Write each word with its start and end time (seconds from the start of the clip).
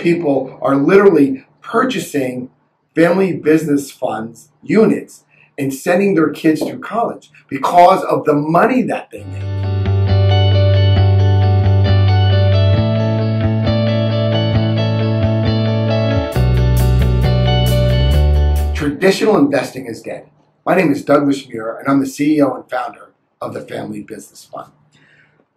People 0.00 0.58
are 0.62 0.76
literally 0.76 1.44
purchasing 1.60 2.50
family 2.94 3.36
business 3.36 3.90
funds 3.90 4.50
units 4.62 5.24
and 5.58 5.74
sending 5.74 6.14
their 6.14 6.30
kids 6.30 6.60
to 6.60 6.78
college 6.78 7.30
because 7.48 8.02
of 8.04 8.24
the 8.24 8.32
money 8.32 8.80
that 8.80 9.10
they 9.10 9.24
make. 9.24 9.42
Traditional 18.74 19.36
investing 19.36 19.84
is 19.84 20.00
dead. 20.00 20.30
My 20.64 20.74
name 20.76 20.90
is 20.90 21.04
Douglas 21.04 21.46
Muir, 21.46 21.76
and 21.76 21.88
I'm 21.88 22.00
the 22.00 22.06
CEO 22.06 22.58
and 22.58 22.70
founder 22.70 23.12
of 23.38 23.52
the 23.52 23.60
Family 23.60 24.02
Business 24.02 24.46
Fund. 24.46 24.72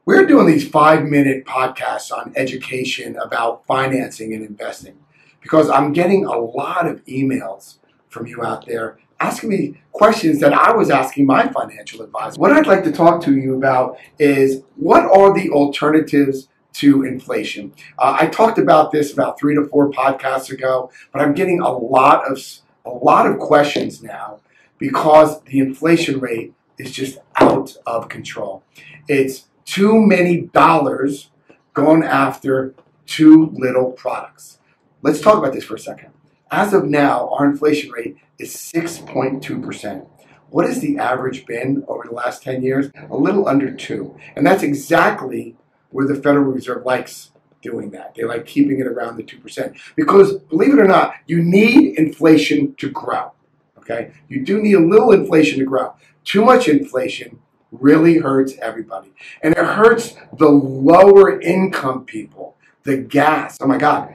We're 0.05 0.25
doing 0.25 0.47
these 0.47 0.67
five 0.67 1.05
minute 1.05 1.45
podcasts 1.45 2.11
on 2.11 2.33
education 2.35 3.15
about 3.15 3.65
financing 3.65 4.33
and 4.33 4.45
investing 4.45 4.97
because 5.39 5.69
I'm 5.69 5.93
getting 5.93 6.25
a 6.25 6.37
lot 6.37 6.87
of 6.87 7.05
emails 7.05 7.77
from 8.09 8.27
you 8.27 8.43
out 8.43 8.65
there 8.65 8.99
asking 9.21 9.49
me 9.49 9.81
questions 9.93 10.41
that 10.41 10.51
I 10.51 10.73
was 10.75 10.89
asking 10.89 11.25
my 11.25 11.47
financial 11.47 12.01
advisor. 12.01 12.37
What 12.37 12.51
I'd 12.51 12.67
like 12.67 12.83
to 12.83 12.91
talk 12.91 13.23
to 13.23 13.37
you 13.37 13.55
about 13.55 13.97
is 14.19 14.63
what 14.75 15.03
are 15.03 15.33
the 15.33 15.49
alternatives 15.51 16.49
to 16.73 17.03
inflation? 17.03 17.73
Uh, 17.97 18.17
I 18.19 18.27
talked 18.27 18.57
about 18.57 18.91
this 18.91 19.13
about 19.13 19.39
three 19.39 19.55
to 19.55 19.65
four 19.67 19.89
podcasts 19.89 20.51
ago, 20.51 20.91
but 21.13 21.21
I'm 21.21 21.33
getting 21.33 21.61
a 21.61 21.71
lot 21.71 22.29
of 22.29 22.45
a 22.83 22.89
lot 22.89 23.25
of 23.25 23.39
questions 23.39 24.03
now 24.03 24.41
because 24.79 25.41
the 25.43 25.59
inflation 25.59 26.19
rate 26.19 26.53
is 26.77 26.91
just 26.91 27.19
out 27.37 27.77
of 27.85 28.09
control. 28.09 28.63
It's 29.07 29.45
too 29.65 29.99
many 29.99 30.41
dollars 30.41 31.29
going 31.73 32.03
after 32.03 32.73
too 33.05 33.51
little 33.53 33.91
products. 33.91 34.59
Let's 35.01 35.21
talk 35.21 35.37
about 35.37 35.53
this 35.53 35.65
for 35.65 35.75
a 35.75 35.79
second. 35.79 36.11
As 36.51 36.73
of 36.73 36.85
now, 36.85 37.29
our 37.29 37.45
inflation 37.45 37.91
rate 37.91 38.17
is 38.37 38.55
6.2%. 38.55 40.07
What 40.49 40.67
has 40.67 40.81
the 40.81 40.99
average 40.99 41.45
been 41.45 41.83
over 41.87 42.03
the 42.07 42.13
last 42.13 42.43
10 42.43 42.61
years? 42.61 42.91
A 43.09 43.17
little 43.17 43.47
under 43.47 43.73
2. 43.73 44.15
And 44.35 44.45
that's 44.45 44.61
exactly 44.61 45.55
where 45.89 46.07
the 46.07 46.15
Federal 46.15 46.51
Reserve 46.51 46.85
likes 46.85 47.31
doing 47.61 47.89
that. 47.91 48.13
They 48.13 48.23
like 48.23 48.45
keeping 48.45 48.79
it 48.79 48.85
around 48.85 49.17
the 49.17 49.23
2%. 49.23 49.75
Because 49.95 50.35
believe 50.35 50.73
it 50.73 50.79
or 50.79 50.87
not, 50.87 51.15
you 51.25 51.41
need 51.41 51.97
inflation 51.97 52.75
to 52.75 52.89
grow. 52.89 53.31
Okay? 53.79 54.11
You 54.27 54.45
do 54.45 54.61
need 54.61 54.73
a 54.75 54.79
little 54.79 55.11
inflation 55.11 55.57
to 55.59 55.65
grow. 55.65 55.95
Too 56.23 56.45
much 56.45 56.67
inflation 56.67 57.39
really 57.79 58.17
hurts 58.19 58.53
everybody. 58.61 59.11
And 59.41 59.53
it 59.53 59.65
hurts 59.65 60.15
the 60.37 60.49
lower 60.49 61.41
income 61.41 62.05
people. 62.05 62.55
The 62.83 62.97
gas. 62.97 63.57
Oh 63.61 63.67
my 63.67 63.77
God. 63.77 64.13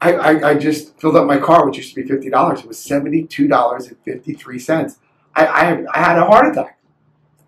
I, 0.00 0.12
I, 0.12 0.50
I 0.50 0.54
just 0.54 0.98
filled 1.00 1.16
up 1.16 1.26
my 1.26 1.38
car, 1.38 1.66
which 1.66 1.78
used 1.78 1.94
to 1.94 2.02
be 2.02 2.08
$50. 2.08 2.58
It 2.58 2.66
was 2.66 2.78
$72.53. 2.78 4.96
I, 5.34 5.46
I, 5.46 5.84
I 5.92 5.98
had 5.98 6.18
a 6.18 6.26
heart 6.26 6.52
attack, 6.52 6.78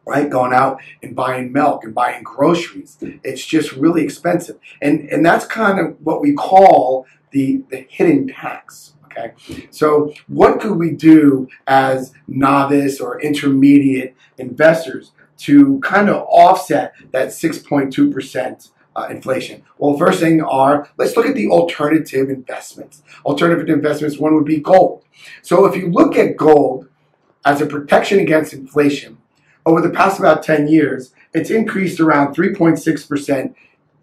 right? 0.07 0.31
Going 0.31 0.55
out 0.55 0.81
and 1.03 1.15
buying 1.15 1.53
milk 1.53 1.85
and 1.85 1.95
buying 1.95 2.23
groceries. 2.23 2.97
It's 3.01 3.45
just 3.45 3.73
really 3.73 4.03
expensive. 4.03 4.59
And, 4.81 5.01
and 5.11 5.23
that's 5.25 5.47
kind 5.47 5.79
of 5.79 5.97
what 6.03 6.23
we 6.23 6.33
call 6.33 7.07
the, 7.31 7.63
the 7.71 7.87
hidden 7.89 8.27
tax. 8.29 8.95
Okay, 9.19 9.33
so 9.71 10.13
what 10.27 10.61
could 10.61 10.77
we 10.77 10.91
do 10.91 11.49
as 11.67 12.13
novice 12.29 13.01
or 13.01 13.19
intermediate 13.21 14.15
investors 14.37 15.13
to 15.39 15.79
kind 15.81 16.09
of 16.09 16.27
offset 16.29 16.95
that 17.13 17.29
6.2% 17.29 18.71
uh, 18.95 19.09
inflation? 19.11 19.63
Well, 19.79 19.99
first 19.99 20.21
thing 20.21 20.43
are, 20.43 20.89
let's 20.97 21.17
look 21.17 21.27
at 21.27 21.35
the 21.35 21.49
alternative 21.49 22.31
investments. 22.31 23.03
Alternative 23.25 23.69
investments, 23.69 24.19
one 24.19 24.35
would 24.35 24.45
be 24.45 24.61
gold. 24.61 25.05
So 25.43 25.67
if 25.67 25.77
you 25.77 25.91
look 25.91 26.17
at 26.17 26.37
gold 26.37 26.89
as 27.45 27.61
a 27.61 27.67
protection 27.67 28.19
against 28.19 28.53
inflation, 28.53 29.19
over 29.65 29.81
the 29.81 29.91
past 29.91 30.21
about 30.21 30.45
10 30.45 30.69
years, 30.69 31.13
it's 31.35 31.51
increased 31.51 31.99
around 32.01 32.35
3.6% 32.35 33.55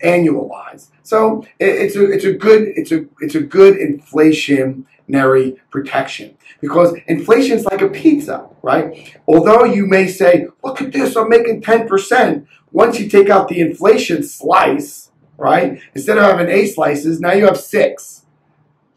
annualized. 0.03 0.87
So 1.03 1.45
it's 1.59 1.95
a 1.95 2.09
it's 2.11 2.25
a 2.25 2.33
good 2.33 2.61
it's 2.75 2.91
a 2.91 3.05
it's 3.19 3.35
a 3.35 3.41
good 3.41 3.77
inflationary 3.77 5.57
protection 5.69 6.37
because 6.61 6.95
inflation 7.07 7.57
is 7.57 7.65
like 7.65 7.81
a 7.81 7.89
pizza, 7.89 8.47
right? 8.61 9.17
Although 9.27 9.65
you 9.65 9.85
may 9.85 10.07
say, 10.07 10.47
"Look 10.63 10.81
at 10.81 10.91
this, 10.91 11.15
I'm 11.15 11.29
making 11.29 11.61
ten 11.61 11.87
percent." 11.87 12.47
Once 12.71 12.99
you 12.99 13.07
take 13.07 13.29
out 13.29 13.49
the 13.49 13.59
inflation 13.59 14.23
slice, 14.23 15.11
right? 15.37 15.79
Instead 15.93 16.17
of 16.17 16.23
having 16.23 16.49
eight 16.49 16.73
slices, 16.73 17.19
now 17.19 17.31
you 17.31 17.45
have 17.45 17.57
six. 17.57 18.22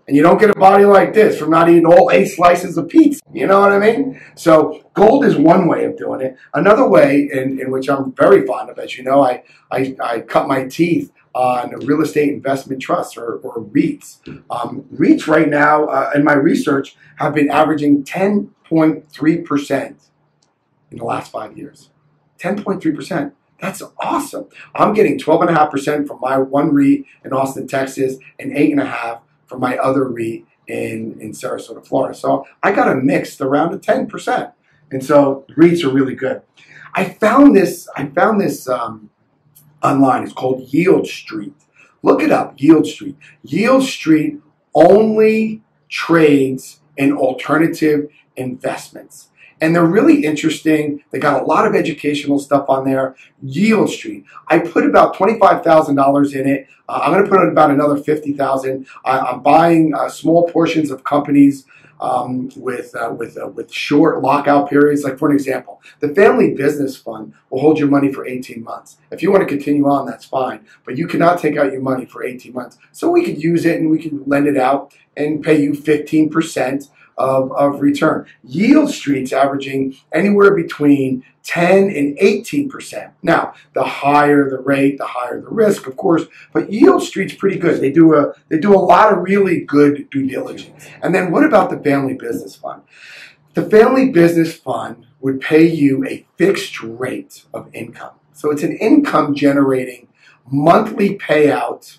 And 0.07 0.17
you 0.17 0.23
don't 0.23 0.39
get 0.39 0.51
a 0.51 0.55
body 0.55 0.85
like 0.85 1.15
this 1.15 1.37
from 1.39 1.51
not 1.51 1.69
eating 1.69 1.85
all 1.85 2.13
eight 2.13 2.27
slices 2.27 2.79
of 2.79 2.89
pizza. 2.89 3.21
You 3.33 3.49
know 3.49 3.61
what 3.61 3.73
I 3.73 3.79
mean? 3.79 4.21
So 4.37 4.89
gold 4.95 5.25
is 5.25 5.37
one 5.37 5.67
way 5.67 5.85
of 5.85 5.97
doing 5.97 6.21
it. 6.21 6.37
Another 6.55 6.89
way, 6.89 7.29
in, 7.33 7.61
in 7.61 7.73
which 7.73 7.89
I'm 7.89 8.13
very 8.13 8.47
fond 8.47 8.71
of, 8.71 8.79
as 8.79 8.97
you 8.97 9.03
know, 9.03 9.25
I, 9.25 9.43
I, 9.73 9.97
I 10.01 10.21
cut 10.21 10.47
my 10.47 10.67
teeth 10.67 11.13
on 11.35 11.71
real 11.85 12.03
estate 12.03 12.29
investment 12.29 12.81
trusts 12.81 13.17
or, 13.17 13.39
or 13.39 13.65
REITs. 13.65 14.19
Um, 14.49 14.85
REITs 14.95 15.27
right 15.27 15.49
now, 15.49 15.87
uh, 15.87 16.13
in 16.15 16.23
my 16.25 16.35
research, 16.35 16.97
have 17.17 17.35
been 17.35 17.51
averaging 17.51 18.05
10.3% 18.05 20.09
in 20.91 20.99
the 20.99 21.05
last 21.05 21.33
five 21.33 21.59
years. 21.59 21.91
10.3%. 22.39 23.33
That's 23.61 23.83
awesome. 23.99 24.47
I'm 24.75 24.95
getting 24.95 25.19
12.5% 25.19 26.07
from 26.07 26.21
my 26.21 26.39
one 26.39 26.73
REIT 26.73 27.05
in 27.25 27.33
Austin, 27.33 27.67
Texas, 27.67 28.19
and 28.39 28.53
8.5% 28.53 29.23
from 29.47 29.61
my 29.61 29.77
other 29.79 30.05
REIT 30.09 30.45
in, 30.67 31.21
in 31.21 31.33
Sarasota, 31.33 31.87
Florida. 31.87 32.15
So 32.15 32.47
I 32.63 32.73
got 32.73 32.91
a 32.91 32.97
mix 32.97 33.41
around 33.41 33.75
a 33.75 33.79
10%. 33.79 34.53
And 34.91 35.05
so 35.05 35.45
REITs 35.57 35.85
are 35.85 35.91
really 35.91 36.15
good. 36.15 36.43
I 36.95 37.05
found 37.05 37.55
this, 37.55 37.89
I 37.97 38.07
found 38.07 38.41
this 38.41 38.69
um, 38.69 39.11
online. 39.83 40.23
It's 40.23 40.33
called 40.33 40.69
Yieldstreet. 40.71 41.53
Look 42.03 42.23
it 42.23 42.31
up, 42.31 42.57
Yieldstreet. 42.59 43.17
Yield 43.43 43.83
Street 43.83 44.41
only 44.75 45.63
trades 45.89 46.81
in 46.97 47.13
alternative 47.13 48.09
investments. 48.37 49.29
And 49.61 49.75
they're 49.75 49.87
really 49.87 50.25
interesting. 50.25 51.03
They 51.11 51.19
got 51.19 51.43
a 51.43 51.45
lot 51.45 51.67
of 51.67 51.75
educational 51.75 52.39
stuff 52.39 52.69
on 52.69 52.85
there. 52.85 53.17
Yieldstreet. 53.45 54.25
I 54.49 54.59
put 54.59 54.85
about 54.85 55.17
$25,000 55.17 56.35
in 56.35 56.47
it. 56.47 56.69
Uh, 56.89 57.01
I'm 57.03 57.13
going 57.13 57.25
to 57.25 57.31
put 57.31 57.41
in 57.43 57.49
about 57.49 57.71
another 57.71 57.97
50000 57.97 58.87
I'm 59.05 59.41
buying 59.41 59.95
uh, 59.95 60.09
small 60.09 60.49
portions 60.49 60.91
of 60.91 61.05
companies 61.05 61.67
um, 62.01 62.51
with 62.57 62.95
uh, 62.95 63.11
with 63.17 63.39
uh, 63.39 63.49
with 63.49 63.73
short 63.73 64.23
lockout 64.23 64.69
periods. 64.69 65.03
Like 65.03 65.19
for 65.19 65.31
an 65.31 65.35
example, 65.35 65.81
the 66.01 66.15
Family 66.15 66.55
Business 66.55 66.97
Fund 66.97 67.33
will 67.51 67.61
hold 67.61 67.79
your 67.79 67.89
money 67.89 68.13
for 68.13 68.27
18 68.27 68.63
months. 68.63 68.99
If 69.11 69.23
you 69.23 69.31
want 69.31 69.43
to 69.43 69.49
continue 69.49 69.87
on, 69.89 70.07
that's 70.07 70.25
fine, 70.25 70.67
but 70.85 70.97
you 70.97 71.07
cannot 71.07 71.39
take 71.39 71.57
out 71.57 71.73
your 71.73 71.81
money 71.81 72.05
for 72.05 72.25
18 72.25 72.53
months. 72.53 72.79
So 72.93 73.11
we 73.11 73.25
could 73.25 73.43
use 73.43 73.65
it 73.65 73.81
and 73.81 73.91
we 73.91 73.99
can 73.99 74.23
lend 74.27 74.47
it 74.47 74.57
out 74.57 74.95
and 75.17 75.43
pay 75.43 75.61
you 75.61 75.75
15 75.75 76.29
percent 76.31 76.89
of, 77.17 77.53
of 77.53 77.81
return. 77.81 78.27
Yieldstreet's 78.47 79.33
averaging 79.33 79.97
anywhere 80.13 80.55
between 80.55 81.25
10 81.45 81.91
and 81.91 82.19
18%. 82.19 83.13
Now, 83.23 83.55
the 83.73 83.85
higher 83.85 84.51
the 84.51 84.59
rate, 84.59 84.99
the 84.99 85.07
higher 85.07 85.41
the 85.41 85.49
risk, 85.49 85.87
of 85.87 85.97
course, 85.97 86.25
but 86.53 86.69
Yieldstreet's 86.69 87.35
pretty 87.35 87.59
good. 87.59 87.81
They 87.81 87.91
do 87.91 88.15
a 88.15 88.35
they 88.49 88.59
do 88.59 88.75
a 88.75 88.79
lot 88.79 89.13
of 89.13 89.21
really 89.21 89.61
good 89.61 90.11
due 90.11 90.29
diligence. 90.29 90.87
And 91.03 91.15
then 91.15 91.31
what 91.31 91.45
about 91.45 91.71
the 91.71 91.79
Family 91.79 92.15
Business 92.15 92.57
Fund? 92.57 92.83
The 93.55 93.63
Family 93.63 94.11
Business 94.11 94.55
Fund 94.55 95.07
would 95.21 95.41
pay 95.41 95.67
you 95.67 96.05
a 96.07 96.27
fixed 96.37 96.83
rate 96.83 97.45
of 97.55 97.71
income. 97.73 98.15
So 98.33 98.51
it's 98.51 98.63
an 98.63 98.77
income 98.77 99.35
generating 99.35 100.09
monthly 100.51 101.17
payout 101.17 101.99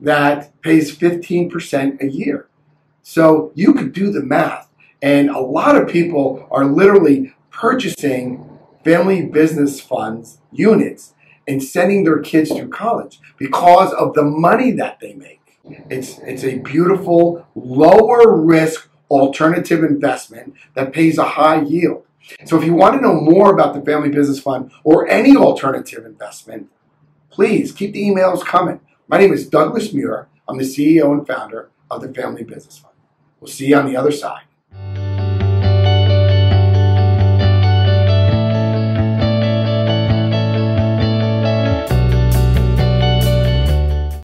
that 0.00 0.60
pays 0.62 0.96
15% 0.96 2.02
a 2.02 2.10
year. 2.10 2.48
So 3.02 3.52
you 3.54 3.74
could 3.74 3.92
do 3.92 4.10
the 4.10 4.22
math. 4.22 4.68
And 5.02 5.30
a 5.30 5.40
lot 5.40 5.76
of 5.76 5.88
people 5.88 6.46
are 6.50 6.64
literally 6.64 7.34
purchasing 7.50 8.58
family 8.84 9.26
business 9.26 9.80
funds 9.80 10.38
units 10.52 11.14
and 11.46 11.62
sending 11.62 12.04
their 12.04 12.20
kids 12.20 12.50
through 12.50 12.68
college 12.68 13.20
because 13.38 13.92
of 13.94 14.14
the 14.14 14.22
money 14.22 14.70
that 14.72 15.00
they 15.00 15.14
make. 15.14 15.40
It's, 15.88 16.18
it's 16.20 16.44
a 16.44 16.58
beautiful, 16.58 17.46
lower 17.54 18.36
risk 18.36 18.88
alternative 19.10 19.82
investment 19.82 20.54
that 20.74 20.92
pays 20.92 21.18
a 21.18 21.24
high 21.24 21.62
yield. 21.62 22.04
So 22.44 22.58
if 22.58 22.64
you 22.64 22.74
want 22.74 22.94
to 22.94 23.00
know 23.00 23.20
more 23.20 23.52
about 23.52 23.74
the 23.74 23.80
Family 23.82 24.08
Business 24.08 24.38
Fund 24.38 24.70
or 24.84 25.08
any 25.08 25.36
alternative 25.36 26.04
investment, 26.04 26.68
please 27.30 27.72
keep 27.72 27.92
the 27.92 28.02
emails 28.02 28.44
coming. 28.44 28.80
My 29.08 29.18
name 29.18 29.32
is 29.32 29.48
Douglas 29.48 29.92
Muir. 29.92 30.28
I'm 30.46 30.58
the 30.58 30.64
CEO 30.64 31.12
and 31.12 31.26
founder 31.26 31.70
of 31.90 32.02
the 32.02 32.12
Family 32.12 32.44
Business 32.44 32.78
Fund. 32.78 32.89
We'll 33.40 33.48
see 33.48 33.66
you 33.66 33.76
on 33.76 33.86
the 33.86 33.96
other 33.96 34.12
side. 34.12 34.42